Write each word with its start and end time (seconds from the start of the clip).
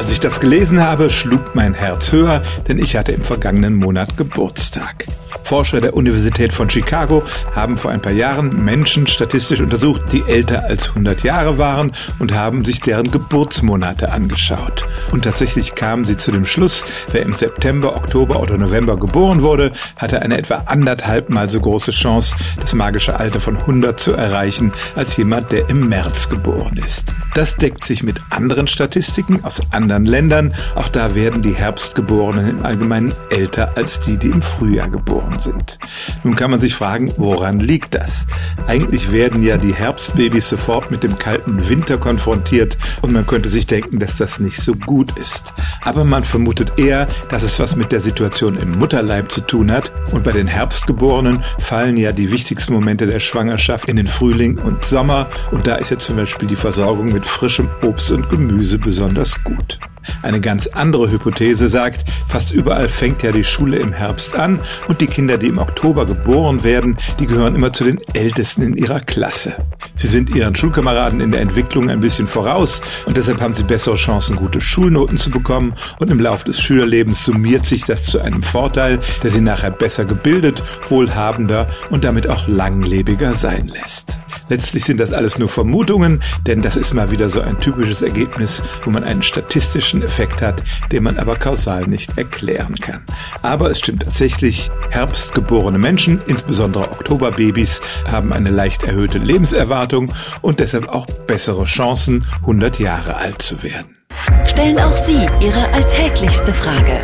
Als 0.00 0.10
ich 0.10 0.20
das 0.20 0.40
gelesen 0.40 0.80
habe, 0.80 1.10
schlug 1.10 1.54
mein 1.54 1.74
Herz 1.74 2.10
höher, 2.10 2.40
denn 2.66 2.78
ich 2.78 2.96
hatte 2.96 3.12
im 3.12 3.22
vergangenen 3.22 3.74
Monat 3.74 4.16
Geburtstag. 4.16 5.04
Forscher 5.42 5.80
der 5.80 5.94
Universität 5.94 6.52
von 6.52 6.70
Chicago 6.70 7.22
haben 7.54 7.76
vor 7.76 7.90
ein 7.90 8.00
paar 8.00 8.12
Jahren 8.12 8.64
Menschen 8.64 9.06
statistisch 9.06 9.60
untersucht, 9.60 10.02
die 10.12 10.22
älter 10.26 10.64
als 10.64 10.90
100 10.90 11.22
Jahre 11.22 11.58
waren 11.58 11.92
und 12.18 12.32
haben 12.32 12.64
sich 12.64 12.80
deren 12.80 13.10
Geburtsmonate 13.10 14.12
angeschaut. 14.12 14.84
Und 15.10 15.24
tatsächlich 15.24 15.74
kamen 15.74 16.04
sie 16.04 16.16
zu 16.16 16.30
dem 16.30 16.44
Schluss, 16.44 16.84
wer 17.10 17.22
im 17.22 17.34
September, 17.34 17.96
Oktober 17.96 18.40
oder 18.40 18.58
November 18.58 18.96
geboren 18.96 19.42
wurde, 19.42 19.72
hatte 19.96 20.22
eine 20.22 20.38
etwa 20.38 20.62
anderthalb 20.66 21.30
mal 21.30 21.50
so 21.50 21.60
große 21.60 21.90
Chance, 21.90 22.36
das 22.60 22.74
magische 22.74 23.18
Alter 23.18 23.40
von 23.40 23.56
100 23.56 23.98
zu 23.98 24.12
erreichen, 24.12 24.72
als 24.94 25.16
jemand, 25.16 25.52
der 25.52 25.68
im 25.68 25.88
März 25.88 26.28
geboren 26.28 26.76
ist. 26.84 27.14
Das 27.34 27.56
deckt 27.56 27.84
sich 27.84 28.02
mit 28.02 28.22
anderen 28.30 28.66
Statistiken 28.66 29.44
aus 29.44 29.60
anderen 29.70 30.04
Ländern. 30.04 30.54
Auch 30.74 30.88
da 30.88 31.14
werden 31.14 31.42
die 31.42 31.54
Herbstgeborenen 31.54 32.48
im 32.48 32.64
Allgemeinen 32.64 33.12
älter 33.30 33.76
als 33.76 34.00
die, 34.00 34.16
die 34.16 34.28
im 34.28 34.42
Frühjahr 34.42 34.88
geboren 34.88 35.19
sind. 35.38 35.78
Nun 36.22 36.36
kann 36.36 36.50
man 36.50 36.60
sich 36.60 36.74
fragen, 36.74 37.12
woran 37.16 37.60
liegt 37.60 37.94
das? 37.94 38.26
Eigentlich 38.66 39.12
werden 39.12 39.42
ja 39.42 39.56
die 39.56 39.74
Herbstbabys 39.74 40.48
sofort 40.48 40.90
mit 40.90 41.02
dem 41.02 41.18
kalten 41.18 41.68
Winter 41.68 41.98
konfrontiert 41.98 42.78
und 43.02 43.12
man 43.12 43.26
könnte 43.26 43.48
sich 43.48 43.66
denken, 43.66 43.98
dass 43.98 44.16
das 44.16 44.40
nicht 44.40 44.58
so 44.58 44.74
gut 44.74 45.16
ist. 45.18 45.52
Aber 45.82 46.04
man 46.04 46.24
vermutet 46.24 46.78
eher, 46.78 47.08
dass 47.28 47.42
es 47.42 47.58
was 47.58 47.76
mit 47.76 47.92
der 47.92 48.00
Situation 48.00 48.56
im 48.56 48.78
Mutterleib 48.78 49.30
zu 49.30 49.40
tun 49.40 49.70
hat 49.70 49.92
und 50.12 50.24
bei 50.24 50.32
den 50.32 50.46
Herbstgeborenen 50.46 51.42
fallen 51.58 51.96
ja 51.96 52.12
die 52.12 52.30
wichtigsten 52.30 52.72
Momente 52.72 53.06
der 53.06 53.20
Schwangerschaft 53.20 53.88
in 53.88 53.96
den 53.96 54.06
Frühling 54.06 54.58
und 54.58 54.84
Sommer 54.84 55.28
und 55.50 55.66
da 55.66 55.76
ist 55.76 55.90
ja 55.90 55.98
zum 55.98 56.16
Beispiel 56.16 56.48
die 56.48 56.56
Versorgung 56.56 57.12
mit 57.12 57.26
frischem 57.26 57.68
Obst 57.82 58.10
und 58.10 58.28
Gemüse 58.28 58.78
besonders 58.78 59.42
gut. 59.44 59.78
Eine 60.22 60.40
ganz 60.40 60.66
andere 60.68 61.10
Hypothese 61.10 61.68
sagt, 61.68 62.04
fast 62.26 62.52
überall 62.52 62.88
fängt 62.88 63.22
ja 63.22 63.32
die 63.32 63.44
Schule 63.44 63.78
im 63.78 63.92
Herbst 63.92 64.34
an 64.34 64.60
und 64.88 65.00
die 65.00 65.06
Kinder, 65.06 65.38
die 65.38 65.48
im 65.48 65.58
Oktober 65.58 66.06
geboren 66.06 66.64
werden, 66.64 66.98
die 67.18 67.26
gehören 67.26 67.54
immer 67.54 67.72
zu 67.72 67.84
den 67.84 67.98
Ältesten 68.14 68.62
in 68.62 68.76
ihrer 68.76 69.00
Klasse. 69.00 69.56
Sie 69.96 70.08
sind 70.08 70.34
ihren 70.34 70.54
Schulkameraden 70.54 71.20
in 71.20 71.32
der 71.32 71.40
Entwicklung 71.40 71.90
ein 71.90 72.00
bisschen 72.00 72.26
voraus 72.26 72.80
und 73.06 73.16
deshalb 73.16 73.40
haben 73.40 73.54
sie 73.54 73.64
bessere 73.64 73.96
Chancen, 73.96 74.36
gute 74.36 74.60
Schulnoten 74.60 75.18
zu 75.18 75.30
bekommen 75.30 75.74
und 75.98 76.10
im 76.10 76.20
Laufe 76.20 76.44
des 76.44 76.60
Schülerlebens 76.60 77.24
summiert 77.24 77.66
sich 77.66 77.84
das 77.84 78.04
zu 78.04 78.20
einem 78.20 78.42
Vorteil, 78.42 79.00
der 79.22 79.30
sie 79.30 79.40
nachher 79.40 79.70
besser 79.70 80.04
gebildet, 80.04 80.62
wohlhabender 80.88 81.68
und 81.90 82.04
damit 82.04 82.28
auch 82.28 82.46
langlebiger 82.48 83.34
sein 83.34 83.68
lässt. 83.68 84.19
Letztlich 84.50 84.84
sind 84.84 85.00
das 85.00 85.14
alles 85.14 85.38
nur 85.38 85.48
Vermutungen, 85.48 86.22
denn 86.46 86.60
das 86.60 86.76
ist 86.76 86.92
mal 86.92 87.10
wieder 87.10 87.30
so 87.30 87.40
ein 87.40 87.58
typisches 87.60 88.02
Ergebnis, 88.02 88.62
wo 88.84 88.90
man 88.90 89.04
einen 89.04 89.22
statistischen 89.22 90.02
Effekt 90.02 90.42
hat, 90.42 90.62
den 90.92 91.04
man 91.04 91.18
aber 91.18 91.36
kausal 91.36 91.86
nicht 91.86 92.18
erklären 92.18 92.74
kann. 92.74 93.00
Aber 93.40 93.70
es 93.70 93.78
stimmt 93.78 94.02
tatsächlich, 94.02 94.70
herbstgeborene 94.90 95.78
Menschen, 95.78 96.20
insbesondere 96.26 96.90
Oktoberbabys, 96.90 97.80
haben 98.10 98.34
eine 98.34 98.50
leicht 98.50 98.82
erhöhte 98.82 99.18
Lebenserwartung 99.18 100.12
und 100.42 100.60
deshalb 100.60 100.88
auch 100.88 101.06
bessere 101.06 101.64
Chancen, 101.64 102.26
100 102.40 102.78
Jahre 102.78 103.16
alt 103.16 103.40
zu 103.40 103.62
werden. 103.62 103.96
Stellen 104.44 104.78
auch 104.78 104.92
Sie 105.06 105.26
Ihre 105.40 105.72
alltäglichste 105.72 106.52
Frage 106.52 107.00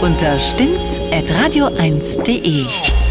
unter 0.00 0.38
stimmt's 0.38 1.00
at 1.10 1.28
radio1.de. 1.30 3.07